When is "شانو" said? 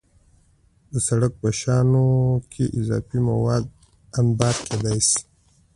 1.59-2.07